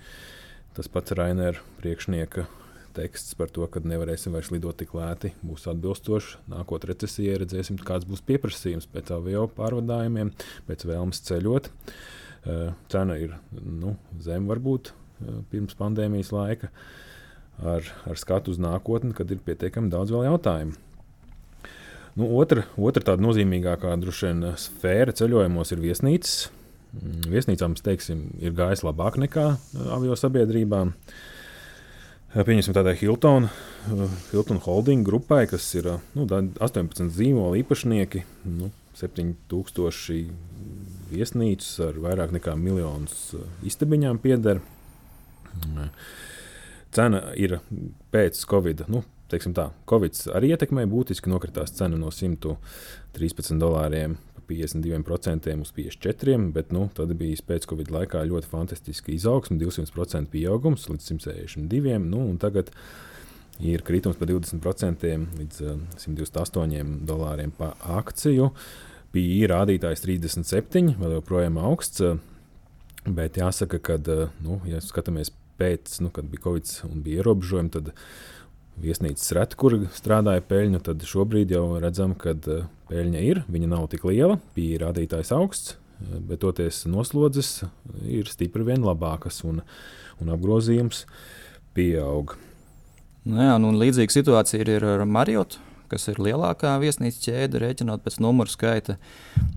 tas 0.77 0.87
pats 0.93 1.17
Rainera 1.19 1.59
priekšnieka 1.81 2.47
teksts 2.95 3.35
par 3.39 3.51
to, 3.55 3.67
ka 3.71 3.83
nevarēsim 3.83 4.35
vairs 4.35 4.53
lidot 4.55 4.79
tik 4.79 4.95
lēti, 4.95 5.33
būs 5.47 5.67
atbilstošs. 5.71 6.37
Nākotnē 6.51 6.93
recesijai 6.93 7.37
redzēsim, 7.43 7.79
kāds 7.87 8.07
būs 8.07 8.23
pieprasījums 8.27 8.89
pēc 8.91 9.13
avio 9.15 9.45
pārvadājumiem, 9.59 10.33
pēc 10.71 10.87
vēlmes 10.91 11.23
ceļot. 11.27 11.71
Uh, 12.41 12.71
cena 12.91 13.19
ir 13.21 13.37
nu, 13.53 13.97
zem, 14.23 14.47
varbūt 14.51 14.91
uh, 14.95 15.43
pirms 15.53 15.77
pandēmijas 15.79 16.33
laika. 16.35 16.71
Uh, 16.71 17.10
ar, 17.65 17.91
ar 18.09 18.21
skatu 18.21 18.55
uz 18.55 18.61
nākotni, 18.61 19.15
kad 19.17 19.31
ir 19.31 19.41
pietiekami 19.45 19.91
daudz 19.93 20.13
vēl 20.15 20.29
jautājumu. 20.31 20.77
Nu, 22.19 22.27
otra, 22.41 22.65
otra 22.77 23.05
tāda 23.07 23.23
nozīmīgākā 23.23 23.93
vien, 23.95 24.45
sfēra 24.59 25.15
ceļojumos 25.17 25.71
ir 25.73 25.83
viesnīcas. 25.85 26.49
Mm, 26.91 27.29
viesnīcām 27.31 27.77
teiksim, 27.79 28.25
ir 28.43 28.57
gājis 28.59 28.83
labāk 28.83 29.21
nekā 29.23 29.47
uh, 29.55 29.85
avio 29.95 30.17
sabiedrībām. 30.19 30.91
Uh, 30.91 32.43
pieņemsim 32.47 32.75
tādai 32.75 32.97
Hilton, 32.99 33.47
uh, 33.47 34.17
Hilton 34.33 34.59
Holding 34.65 35.07
grupai, 35.07 35.45
kas 35.51 35.69
ir 35.79 35.87
nu, 36.17 36.27
18 36.27 37.13
zīmola 37.15 37.61
īpašnieki, 37.63 38.25
nu, 38.59 38.73
7000 38.99 40.35
viesnīcas 41.15 41.71
ar 41.87 42.03
vairāk 42.03 42.35
nekā 42.35 42.57
miljonus 42.59 43.31
istabiņām 43.71 44.19
pieder. 44.23 44.61
Mm 45.63 45.87
cena 46.95 47.23
ir 47.39 47.59
pēc 48.15 48.41
Covid. 48.51 48.87
Nu, 48.91 49.05
tā, 49.31 49.71
Covid 49.91 50.19
arī 50.35 50.55
ietekmēja 50.55 50.91
būtiski, 50.91 51.31
nokritās 51.31 51.75
cena 51.77 51.99
no 52.01 52.11
113 52.15 53.61
dolāriem. 53.61 54.19
52% 54.51 55.53
uz 55.63 55.71
54%, 55.77 56.51
bet 56.51 56.73
nu, 56.75 56.89
tad 56.95 57.13
bija 57.15 57.39
pēc-Covid 57.47 57.93
laikā 57.95 58.25
ļoti 58.27 58.51
fantastiska 58.51 59.13
izaugsme, 59.15 59.61
200% 59.61 60.27
pieaugums 60.33 60.89
līdz 60.91 61.07
162%. 61.13 62.11
Nu, 62.11 62.25
tagad 62.43 62.73
ir 63.63 63.85
kritums 63.87 64.19
par 64.19 64.31
20% 64.33 65.07
līdz 65.39 65.63
128 66.03 67.05
dolāriem 67.07 67.55
par 67.55 67.77
akciju. 68.01 68.51
PI 69.15 69.47
rādītājs 69.51 70.05
37, 70.07 70.97
vēl 70.99 71.17
joprojām 71.19 71.59
augsts. 71.63 72.03
Bet 73.07 73.39
jāsaka, 73.41 73.79
ka, 73.81 73.97
nu, 74.45 74.61
ja 74.69 74.83
skatāmies 74.85 75.33
pēc, 75.61 76.01
nu, 76.05 76.11
kad 76.15 76.29
bija 76.31 76.47
Covid 76.49 76.73
un 76.89 77.05
bija 77.05 77.23
ierobežojumi, 77.23 77.73
tad 77.77 77.93
viesnīcas 78.81 79.35
reti, 79.37 79.59
kur 79.61 79.77
strādāja 79.95 80.43
peļņu, 80.49 80.83
tad 80.87 81.05
šobrīd 81.07 81.53
jau 81.55 81.65
redzam, 81.83 82.17
ka 82.19 82.35
eh, 82.35 82.67
peļņa 82.91 83.25
ir. 83.29 83.45
Viņa 83.53 83.71
nav 83.75 83.89
tik 83.93 84.07
liela, 84.09 84.41
bija 84.57 84.87
rādītājs 84.87 85.33
augsts, 85.37 85.77
eh, 86.01 86.19
bet 86.19 86.43
toties 86.45 86.85
noslodzes 86.91 87.65
ir 88.09 88.31
stipri 88.33 88.67
vien 88.73 88.87
labākas 88.87 89.43
un, 89.49 89.63
un 90.21 90.37
apgrozījums 90.37 91.05
pieaug. 91.77 92.37
Nu 93.29 93.43
jā, 93.45 93.57
nu, 93.61 93.75
līdzīga 93.77 94.17
situācija 94.17 94.65
ir 94.65 94.87
ar 94.97 95.05
Mariotu 95.05 95.61
kas 95.91 96.07
ir 96.13 96.21
lielākā 96.23 96.77
viesnīcas 96.83 97.21
ķēde, 97.25 97.61
rēķinot 97.63 98.05
pēc 98.05 98.19
numuru 98.23 98.53
skaita. 98.53 98.97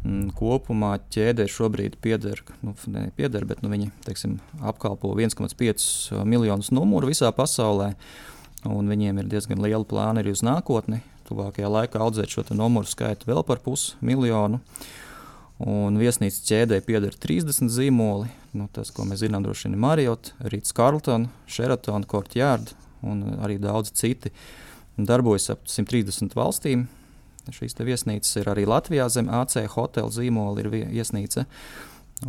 Mm, 0.03 0.33
kopumā 0.37 0.95
ķēdē 1.13 1.47
šobrīd 1.51 1.99
pieder, 2.03 2.41
nu, 2.65 2.75
pieder 3.17 3.47
bet 3.49 3.63
nu, 3.63 3.71
viņi 3.73 3.91
teiksim, 4.07 4.39
apkalpo 4.61 5.13
1,5 5.15 6.23
miljonus 6.27 6.73
numuru 6.75 7.11
visā 7.13 7.31
pasaulē. 7.35 7.93
Viņiem 8.63 9.19
ir 9.19 9.31
diezgan 9.31 9.61
liela 9.63 9.83
plāna 9.87 10.23
arī 10.23 10.33
uz 10.33 10.43
nākotni. 10.45 11.01
Tuvākajā 11.27 11.69
laikā 11.71 12.01
audzēt 12.03 12.31
šo 12.31 12.45
numuru 12.55 12.87
skaitu 12.87 13.27
vēl 13.29 13.43
par 13.47 13.61
pusmiljonu. 13.63 14.59
Un 15.63 15.95
viesnīcas 15.99 16.43
ķēdē 16.47 16.79
pieder 16.83 17.15
30 17.15 17.71
zīmoli. 17.71 18.31
Nu, 18.57 18.67
tas, 18.73 18.91
ko 18.91 19.05
mēs 19.07 19.21
zinām, 19.23 19.45
droši 19.45 19.67
vien 19.67 19.77
ir 19.77 19.83
Marriott, 19.83 20.33
Rītas 20.43 20.73
Carlton, 20.75 21.29
Sheraton, 21.47 22.07
Courtyard 22.09 22.73
un 23.03 23.23
arī 23.43 23.59
daudz 23.61 23.93
citi. 23.95 24.31
Darbojas 24.97 25.49
ap 25.49 25.65
130 25.65 26.35
valstīm. 26.37 26.85
Šīs 27.51 27.75
viesnīcas 27.75 28.37
ir 28.39 28.47
arī 28.47 28.63
Latvijā 28.69 29.09
zem 29.11 29.27
AC 29.33 29.57
hotela 29.73 30.11
zīmola, 30.13 30.61
ir 30.61 30.69
viesnīca. 30.71 31.47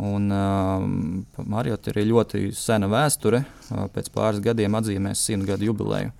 Un 0.01 0.27
uh, 0.33 0.83
Marjota 1.47 1.93
ir 1.93 2.01
ļoti 2.09 2.49
sena 2.57 2.89
vēsture. 2.91 3.45
Uh, 3.69 3.85
pēc 3.93 4.09
pāris 4.11 4.43
gadiem 4.43 4.75
atzīmēs 4.75 5.21
simt 5.23 5.47
gadu 5.47 5.69
jubileju. 5.69 6.11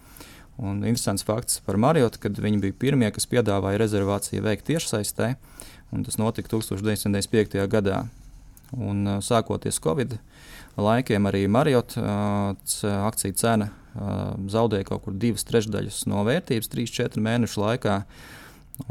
Un 0.61 0.79
interesants 0.85 1.25
fakts 1.27 1.59
par 1.65 1.75
Marjotu, 1.81 2.21
kad 2.23 2.37
viņi 2.39 2.61
bija 2.63 2.77
pirmie, 2.85 3.09
kas 3.11 3.27
piedāvāja 3.27 3.81
rezervāciju 3.81 4.45
veikt 4.45 4.69
tiešsaistē. 4.69 5.33
Tas 6.05 6.19
notika 6.21 6.53
1995. 6.53 7.65
gadā. 7.71 8.05
Un, 8.75 9.03
uh, 9.03 9.17
sākoties 9.19 9.81
Covid 9.83 10.15
laikiem, 10.77 11.27
arī 11.27 11.49
Marjotas 11.51 12.79
uh, 12.85 13.01
akciju 13.09 13.35
cena 13.39 13.73
zaudēja 13.95 14.89
kaut 14.89 15.05
kur 15.05 15.15
divas 15.19 15.45
trešdaļas 15.47 16.05
no 16.11 16.23
vērtības 16.27 16.71
3-4 16.71 17.23
mēnešu 17.23 17.61
laikā. 17.63 17.99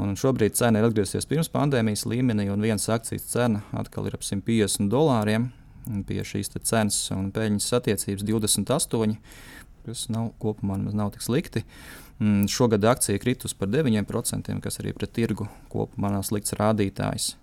Un 0.00 0.14
šobrīd 0.16 0.56
cena 0.56 0.80
ir 0.80 0.86
atgriezusies 0.88 1.28
pirms 1.28 1.50
pandēmijas 1.52 2.06
līmenī, 2.08 2.46
un 2.52 2.62
viens 2.64 2.88
akcijas 2.88 3.26
cena 3.28 3.60
atkal 3.76 4.08
ir 4.08 4.16
ap 4.16 4.24
150 4.24 4.88
dolāriem. 4.92 5.50
Pie 6.08 6.22
šīs 6.24 6.54
cenas 6.64 6.96
un 7.12 7.28
peļņas 7.34 7.68
attiecības 7.76 8.24
28, 8.24 9.18
kas 9.84 10.06
nav, 10.08 10.30
kopumā 10.40 10.78
nav 10.80 11.12
tik 11.12 11.26
slikti. 11.26 11.66
Šogad 12.48 12.86
akcija 12.88 13.20
kritus 13.20 13.52
par 13.58 13.68
9%, 13.68 14.60
kas 14.64 14.80
arī 14.80 14.94
pret 14.96 15.12
tirgu 15.12 15.50
kopumā 15.68 16.14
nav 16.14 16.24
slikts 16.24 16.56
rādītājs. 16.56 17.34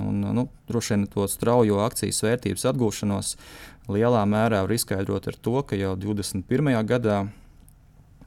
Un, 0.00 0.24
nu, 0.34 0.48
droši 0.68 0.94
vien 0.94 1.06
to 1.10 1.26
straujo 1.30 1.78
akcijas 1.84 2.22
vērtības 2.24 2.64
atgūšanos 2.72 3.34
lielā 3.92 4.24
mērā 4.26 4.64
var 4.64 4.74
izskaidrot 4.74 5.28
ar 5.30 5.38
to, 5.38 5.60
ka 5.68 5.78
jau 5.78 5.92
21. 6.00 6.72
gadā 6.88 7.20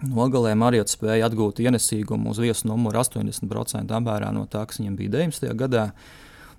nogalē 0.06 0.54
Marija 0.56 0.86
spēja 0.88 1.28
atgūt 1.28 1.60
ienesīgumu 1.66 2.32
uz 2.32 2.40
viesu 2.44 2.70
numuru 2.70 3.02
80% 3.02 3.98
apmērā 3.98 4.32
no 4.36 4.46
tā, 4.46 4.64
kas 4.70 4.80
viņam 4.80 4.96
bija 5.00 5.16
19. 5.18 5.52
gadā, 5.58 5.90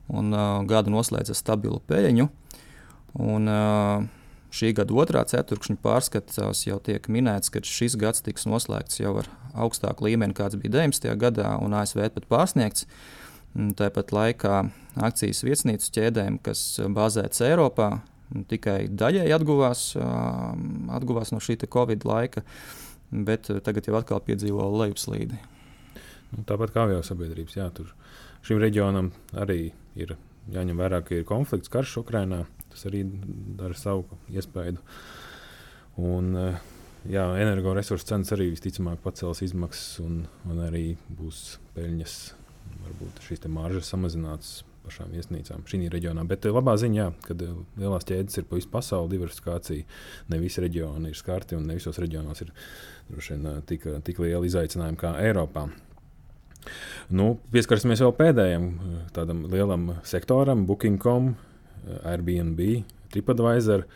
un 0.08 0.34
uh, 0.34 0.60
gadu 0.68 0.92
noslēdza 0.92 1.36
stabilu 1.38 1.80
peļņu. 1.88 2.28
Un, 3.18 3.48
uh, 3.48 4.06
Šī 4.48 4.70
gada 4.72 4.94
otrā 4.96 5.20
ceturkšņa 5.28 5.76
pārskatās 5.84 6.62
jau 6.64 6.78
tiek 6.80 7.04
minēts, 7.12 7.50
ka 7.52 7.60
šis 7.60 7.98
gads 8.00 8.22
tiks 8.24 8.46
noslēgts 8.48 8.96
jau 9.02 9.18
ar 9.20 9.26
augstāku 9.52 10.06
līmeni, 10.06 10.32
kāds 10.36 10.56
bija 10.56 10.72
19. 10.78 11.10
gadā, 11.20 11.50
un 11.60 11.76
ASV 11.76 12.06
pat 12.14 12.28
pārsniegts. 12.30 12.86
Tāpat 13.58 14.12
laikā 14.14 14.58
akcijas 15.02 15.42
viesnīcu 15.42 15.90
ķēdēm, 15.96 16.38
kas 16.46 16.60
bāzētas 16.94 17.42
Eiropā, 17.42 17.88
tikai 18.50 18.84
daļēji 18.94 19.34
atguvās, 19.34 19.82
atguvās 20.94 21.32
no 21.34 21.40
šī 21.42 21.58
Covid 21.66 22.06
laika, 22.06 22.44
bet 23.10 23.50
tagad 23.66 23.88
jau 23.88 23.96
atkal 23.98 24.22
piedzīvo 24.22 24.68
lejupslīdi. 24.76 25.40
Nu, 26.36 26.44
tāpat 26.46 26.74
kā 26.74 26.86
jau 26.92 27.02
sabiedrības, 27.02 27.56
jā, 27.56 27.66
tur 27.74 27.90
šim 28.46 28.60
reģionam 28.62 29.10
arī 29.32 29.72
ir 29.98 30.14
jāņem 30.52 30.78
vērā, 30.78 31.02
ka 31.04 31.16
ir 31.16 31.28
konflikts, 31.28 31.72
karš 31.72 31.98
Ukrajinā. 32.04 32.44
Tas 32.68 32.84
arī 32.86 33.02
dara 33.58 33.76
savu 33.76 34.18
iespēju. 34.30 34.76
Un, 36.04 36.34
jā, 37.08 37.24
energoresursu 37.42 38.12
cenas 38.12 38.30
arī 38.36 38.50
visticamāk 38.52 39.00
pacels 39.02 39.40
izmaksas, 39.42 40.02
un, 40.04 40.20
un 40.46 40.60
arī 40.68 40.92
būs 41.08 41.56
peļņas, 41.74 42.18
varbūt 42.84 43.22
šīs 43.26 43.46
maržas 43.52 43.90
samazinātas 43.92 44.58
pašām 44.88 45.12
viesnīcām 45.12 45.64
šī 45.68 45.88
reģionā. 45.92 46.24
Bet 46.28 46.46
eh, 46.48 46.54
labā 46.54 46.74
ziņā, 46.80 47.08
kad 47.26 47.42
eh, 47.44 47.56
lielās 47.80 48.06
ķēdes 48.08 48.40
ir 48.40 48.46
pa 48.48 48.58
visu 48.58 48.70
pasauli, 48.72 49.16
diversifikācija, 49.16 49.98
ne 50.32 50.40
visi 50.42 50.64
reģioni 50.64 51.12
ir 51.12 51.18
skarti 51.18 51.58
un 51.58 51.68
ne 51.68 51.76
visos 51.78 52.00
reģionos 52.00 52.42
ir 52.44 52.54
vien, 53.12 53.44
eh, 53.44 53.60
tik, 53.68 53.86
tik 54.06 54.22
liela 54.24 54.44
izaicinājuma 54.48 55.00
kā 55.00 55.14
Eiropā. 55.24 55.68
Nu, 57.14 57.30
pieskarsimies 57.52 58.02
vēl 58.04 58.12
pēdējam 58.18 58.66
tādam 59.16 59.46
lielam 59.48 59.92
sektoram, 60.04 60.66
Booking.com, 60.68 61.30
Airbnb, 62.02 62.60
TripAdvisor. 63.14 63.86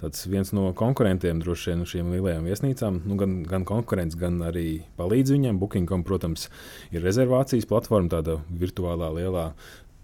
Tāds 0.00 0.26
viens 0.30 0.52
no 0.54 0.68
konkurentiem 0.78 1.40
droši 1.42 1.72
vien 1.72 1.84
šīm 1.88 2.12
lielajām 2.14 2.46
viesnīcām. 2.48 3.02
Nu, 3.08 3.18
gan, 3.20 3.40
gan 3.48 3.66
konkurents, 3.68 4.18
gan 4.18 4.40
arī 4.46 4.82
palīdz 4.98 5.34
viņiem. 5.34 5.58
Booking.com, 5.60 6.04
protams, 6.06 6.48
ir 6.94 7.04
rezervācijas 7.06 7.68
platforma, 7.68 8.10
tāda 8.16 8.38
virtuālā 8.48 9.10
lielā 9.16 9.48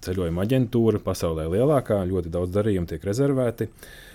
ceļojuma 0.05 0.45
aģentūra, 0.45 1.01
pasaulē 1.05 1.47
lielākā. 1.53 2.03
Ļoti 2.09 2.33
daudz 2.35 2.53
darījumu 2.55 2.91
tiek 2.91 3.05
rezervēti. 3.07 3.71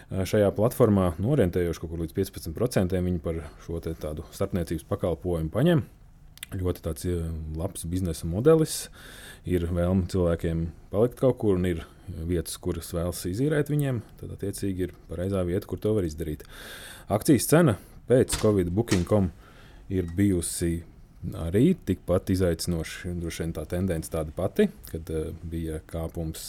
Šajā 0.09 0.49
platformā 0.57 1.11
norientējoši 1.21 1.83
kaut 1.83 1.93
kur 1.93 2.03
līdz 2.03 2.15
15% 2.17 2.97
viņi 3.05 3.21
par 3.23 3.43
šo 3.65 3.81
tādu 3.85 4.25
starpniecības 4.33 4.87
pakalpojumu 4.89 5.53
paņem. 5.53 5.85
Ļoti 6.59 6.81
tāds 6.81 7.05
labs 7.57 7.85
biznesa 7.85 8.29
modelis. 8.29 8.87
Ir 9.45 9.67
vēlme 9.69 10.09
cilvēkiem 10.09 10.65
palikt 10.93 11.21
kaut 11.21 11.37
kur, 11.41 11.59
un 11.61 11.69
ir 11.69 11.85
vietas, 12.29 12.57
kuras 12.61 12.91
vēlas 12.95 13.25
izīrēt 13.29 13.71
viņiem. 13.71 14.01
Tad, 14.21 14.33
attiecīgi, 14.37 14.87
ir 14.87 14.95
pareizā 15.09 15.43
vieta, 15.47 15.67
kur 15.69 15.81
to 15.81 15.93
var 15.97 16.07
izdarīt. 16.07 16.45
Akcijas 17.09 17.49
cena 17.49 17.77
pēc 18.09 18.37
Covid 18.41 18.71
booking.com 18.73 19.29
ir 19.93 20.09
bijusi 20.15 20.79
arī 21.41 21.73
tikpat 21.85 22.31
izaicinoša. 22.35 23.13
Droši 23.19 23.43
vien 23.43 23.55
tā 23.57 23.65
tendence 23.69 24.11
tāda 24.13 24.33
pati, 24.35 24.69
kad 24.91 25.09
uh, 25.13 25.31
bija 25.43 25.81
kāpums, 25.89 26.43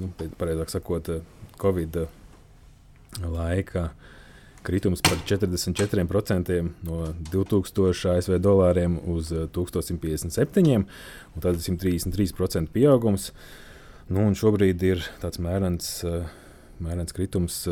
nu, 0.00 0.10
pareizāk 0.40 0.72
sakot, 0.72 1.12
uh, 1.14 1.52
Covid 1.60 2.02
laika. 3.24 3.90
Kritums 4.62 5.00
par 5.00 5.20
44% 5.24 6.58
no 6.84 7.06
2000 7.30 8.10
ASV 8.16 8.36
dolāriem 8.42 8.98
uz 9.08 9.30
1157, 9.54 10.82
un 10.82 11.44
tad 11.44 11.62
133% 11.62 12.74
pieaugums. 12.74 13.30
Nu, 14.08 14.24
šobrīd 14.32 14.82
ir 14.88 15.04
tāds 15.20 15.40
mērens, 15.42 16.00
mērens 16.80 17.12
kritums 17.12 17.66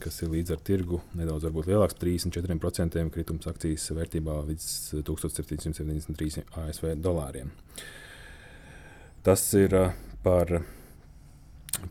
kas 0.00 0.22
ir 0.22 0.30
līdz 0.32 0.54
ar 0.54 0.60
tirgu 0.64 1.00
nedaudz 1.18 1.48
lielāks, 1.48 1.96
34% 2.00 3.08
kritums 3.12 3.48
akcijas 3.50 3.88
vērtībā 3.96 4.38
līdz 4.48 4.68
1773 5.02 6.44
ASV 6.62 6.94
dolāriem. 7.02 7.50
Tas 9.22 9.44
ir 9.58 9.74
par, 10.24 10.50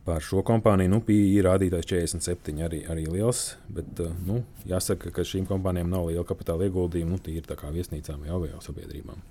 par 0.05 0.25
šo 0.25 0.43
kompāniju. 0.47 0.91
Nu, 0.91 1.01
PII 1.07 1.43
rādītājs 1.45 1.91
47 1.93 2.65
arī, 2.67 2.81
arī 2.91 3.05
liels, 3.07 3.53
bet 3.71 4.01
nu, 4.27 4.41
jāsaka, 4.67 5.13
ka 5.15 5.27
šīm 5.27 5.47
kompānijām 5.49 5.91
nav 5.91 6.09
liela 6.09 6.27
kapitāla 6.27 6.67
ieguldījuma. 6.67 7.15
Nu, 7.15 7.21
tie 7.23 7.37
ir 7.39 7.47
kā 7.47 7.71
viesnīcām 7.71 8.25
vai 8.25 8.35
avio 8.35 8.59
sabiedrībām. 8.65 9.23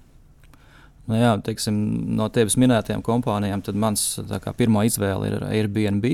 Nu 1.09 1.19
jā, 1.19 1.33
teiksim, 1.45 1.77
no 2.17 2.29
tevis 2.33 2.59
minētajām 2.61 3.03
kompānijām, 3.07 3.63
tad 3.67 3.79
mans 3.81 4.05
kā, 4.45 4.53
pirmā 4.57 4.85
izvēle 4.89 5.31
ir 5.31 5.47
Airbnb. 5.49 6.07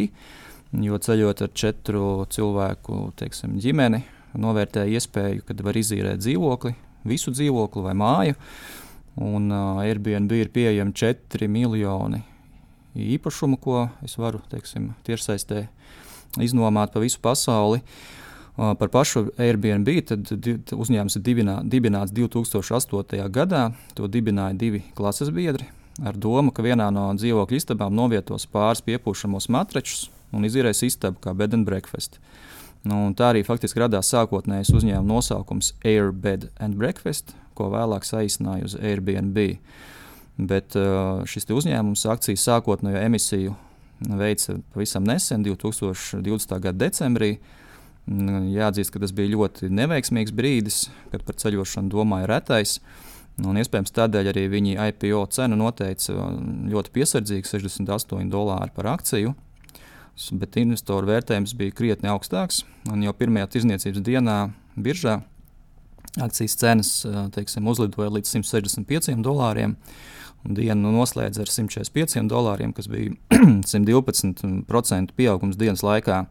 Jo 0.83 0.99
ceļot 1.01 1.43
ar 1.47 1.53
četru 1.57 2.07
cilvēku 2.33 3.11
teiksim, 3.17 3.55
ģimeni, 3.63 4.03
novērtēja 4.37 4.99
iespēju, 4.99 5.45
kad 5.49 5.63
var 5.65 5.79
izīrēt 5.79 6.21
dzīvokli, 6.21 6.75
visu 7.07 7.33
dzīvokli 7.33 7.85
vai 7.87 7.95
māju. 7.97 8.39
Un 9.23 9.49
uh, 9.49 9.81
Airbnb 9.81 10.35
ir 10.37 10.51
pieejami 10.53 10.93
4 10.93 11.49
miljoni 11.49 12.21
īpašumu, 12.97 13.57
ko 13.63 13.87
es 14.05 14.19
varu 14.21 14.43
teiksim, 14.51 14.91
tiešsaistē 15.07 15.65
iznomāt 16.45 16.93
pa 16.93 17.01
visu 17.01 17.23
pasauli. 17.25 17.81
Uh, 17.81 18.26
par 18.57 18.89
pašu 18.93 19.27
Airbnb 19.37 19.89
uzņēmums 20.73 21.19
ir 21.19 21.25
dibinā, 21.25 21.57
dibināts 21.65 22.15
2008. 22.17 23.29
gadā. 23.33 23.71
To 23.99 24.09
dibināja 24.09 24.57
divi 24.57 24.83
klases 24.97 25.33
biedri 25.35 25.69
ar 26.05 26.17
domu, 26.17 26.53
ka 26.53 26.65
vienā 26.65 26.91
no 26.93 27.09
dzīvokļu 27.17 27.57
istabām 27.57 27.95
novietos 27.97 28.49
pāris 28.53 28.85
piepūšamos 28.85 29.49
matračus 29.53 30.11
un 30.37 30.45
izīrēs 30.49 30.83
istabu 30.85 31.21
kā 31.25 31.33
bed 31.37 31.55
and 31.57 31.69
breakfast. 31.69 32.21
Nu, 32.87 33.11
tā 33.19 33.33
arī 33.33 33.43
faktiski 33.43 33.81
radās 33.83 34.13
sākotnējais 34.13 34.71
uzņēmuma 34.77 35.09
nosaukums 35.09 35.73
Airbed 35.83 36.51
and 36.63 36.77
Breakfast, 36.79 37.33
ko 37.59 37.71
vēlāk 37.73 38.07
saīsināja 38.07 38.69
uz 38.69 38.77
Airbnb. 38.79 39.57
Bet 40.37 40.77
šis 41.27 41.49
uzņēmums 41.51 42.05
akcijas 42.13 42.45
sākotnējo 42.47 43.01
emisiju 43.09 43.57
veica 44.07 44.59
pavisam 44.75 45.07
nesen, 45.09 45.43
2020. 45.47 46.59
gada 46.61 46.79
decembrī. 46.85 47.39
Jāatzīst, 48.07 48.93
ka 48.95 49.03
tas 49.03 49.15
bija 49.17 49.33
ļoti 49.35 49.71
neveiksmīgs 49.75 50.35
brīdis, 50.37 50.85
kad 51.11 51.25
par 51.27 51.39
ceļošanu 51.43 51.91
domāja 51.91 52.31
retais. 52.31 52.79
Un 53.45 53.59
iespējams, 53.61 53.93
tādēļ 53.93 54.31
arī 54.31 54.47
viņi 54.49 54.79
IPO 54.81 55.25
cenu 55.35 55.59
noteica 55.61 56.15
ļoti 56.71 56.93
piesardzīgi, 56.95 57.51
68 57.51 58.31
dolāri 58.33 58.73
par 58.77 58.95
akciju 58.95 59.35
bet 60.33 60.57
investoru 60.61 61.11
vērtējums 61.11 61.55
bija 61.57 61.75
krietni 61.77 62.11
augstāks. 62.11 62.63
Jau 62.89 63.15
pirmajā 63.17 63.51
tirzniecības 63.53 64.05
dienā 64.05 64.37
biržā 64.77 65.21
akcijas 66.23 66.57
cenas 66.57 66.93
teiksim, 67.35 67.67
uzlidoja 67.69 68.13
līdz 68.15 68.37
165 68.39 69.21
dolāriem. 69.25 69.77
Dienu 70.47 70.93
noslēdz 70.95 71.41
ar 71.43 71.51
145 71.51 72.29
dolāriem, 72.31 72.73
kas 72.77 72.87
bija 72.89 73.17
112% 73.73 75.17
pieaugums 75.19 75.59
dienas 75.59 75.83
laikā. 75.83 76.23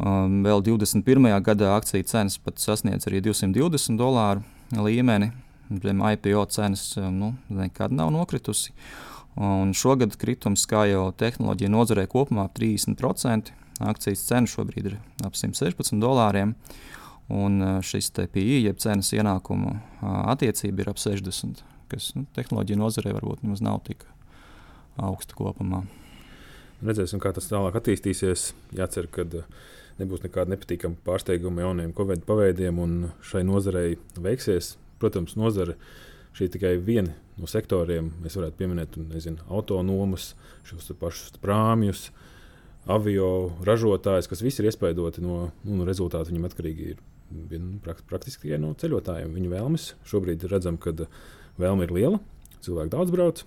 Um, 0.00 0.40
vēl 0.46 0.64
21. 0.64 1.28
gadā 1.44 1.74
akciju 1.76 2.06
cenas 2.08 2.38
pat 2.40 2.62
sasniedz 2.62 3.04
arī 3.10 3.20
220 3.28 4.00
dolāru 4.00 4.44
līmeni. 4.72 5.32
IPO 5.70 6.46
cenas 6.50 6.96
nu, 6.98 7.34
nekad 7.54 7.92
nav 7.94 8.08
nokritusi. 8.10 8.72
Uh, 8.72 9.10
Un 9.38 9.70
šogad 9.76 10.16
kritums, 10.18 10.66
kā 10.66 10.84
jau 10.90 11.10
tehnoloģija 11.14 11.70
nozarē 11.70 12.06
kopumā, 12.10 12.48
ir 12.50 12.78
30%. 12.82 13.52
Akcijas 13.80 14.24
cena 14.28 14.50
šobrīd 14.50 14.90
ir 14.90 14.96
ap 15.24 15.36
116 15.38 16.00
dolāriem. 16.02 16.56
Un 17.30 17.62
šis 17.86 18.10
PI, 18.10 18.64
jeb 18.66 18.80
cenas 18.82 19.12
ienākumu 19.14 19.76
attiecība 20.02 20.82
ir 20.82 20.90
ap 20.90 20.98
60, 20.98 21.62
kas 21.92 22.10
nu, 22.18 22.26
tehnoloģija 22.34 22.80
nozarē 22.80 23.14
varbūt 23.14 23.46
nemaz 23.46 23.62
nav 23.62 23.80
tik 23.86 24.02
augsta 24.98 25.38
kopumā. 25.38 25.84
Redzēsim, 26.82 27.22
kā 27.22 27.30
tas 27.36 27.46
tālāk 27.48 27.78
attīstīsies. 27.78 28.50
Jācer, 28.74 29.06
ka 29.12 29.24
nebūs 30.00 30.24
nekāda 30.24 30.54
nepatīkama 30.54 31.00
pārsteiguma 31.06 31.64
jauniem 31.64 31.94
covid 31.96 32.24
paveidiem 32.28 32.80
un 32.82 32.94
šai 33.26 33.44
nozarei 33.46 33.98
veiksies. 34.16 34.74
Protams, 35.00 35.36
nozare 35.40 35.76
šī 36.36 36.50
tikai 36.54 36.74
viena 36.84 37.14
no 37.40 37.48
sektoriem. 37.50 38.10
Mēs 38.24 38.36
varētu 38.38 38.58
pieminēt 38.58 38.98
nezinu, 39.00 39.40
autonomas, 39.48 40.34
šos 40.68 40.90
pašus 41.00 41.38
prāmjus, 41.42 42.08
avio 42.90 43.52
ražotājus, 43.66 44.28
kas 44.30 44.44
visi 44.44 44.62
ir 44.62 44.70
iespaidoti 44.70 45.24
no, 45.24 45.50
nu, 45.64 45.80
no 45.80 45.88
rezultātu. 45.88 46.32
Viņam 46.32 46.48
atkarīgi 46.50 46.92
ir 46.94 47.00
nu, 47.30 47.78
praktiski 47.84 48.48
tikai 48.48 48.60
no 48.62 48.74
ceļotājiem. 48.78 49.34
Viņa 49.36 49.54
vēlmes 49.54 49.90
šobrīd 50.10 50.46
redzam, 50.50 50.78
ka 50.80 50.94
vēlme 51.60 51.86
ir 51.86 51.96
liela, 51.96 52.22
cilvēki 52.64 52.94
daudz 52.94 53.14
brauc. 53.14 53.44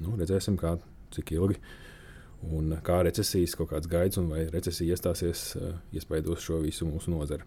Nu, 0.00 0.16
redzēsim, 0.20 0.58
kā, 0.60 0.76
cik 1.14 1.34
ilgi. 1.36 1.60
Un 2.44 2.76
kā 2.84 3.00
recesijas 3.06 3.56
kaut 3.58 3.72
kāds 3.72 3.88
gaids, 3.90 4.20
un 4.20 4.28
vai 4.30 4.44
recesija 4.52 4.94
iestāsies, 4.94 5.48
iespaidos 5.96 6.44
šo 6.44 6.60
visu 6.62 6.88
mūsu 6.88 7.14
nozari. 7.14 7.46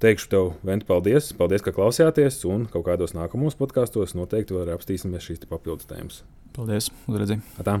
Teikšu 0.00 0.28
tev, 0.28 0.48
Vent, 0.68 0.84
paldies, 0.88 1.30
paldies, 1.36 1.64
ka 1.64 1.72
klausījāties, 1.72 2.42
un 2.52 2.68
kaut 2.72 2.84
kādos 2.88 3.16
nākamos 3.16 3.56
podkāstos 3.56 4.12
noteikti 4.16 4.56
vēl 4.56 4.74
apstīsimies 4.76 5.24
šīs 5.24 5.46
papildus 5.48 5.88
tēmas. 5.88 6.22
Paldies, 6.56 6.92
uzredzi! 7.08 7.40
Atā. 7.56 7.80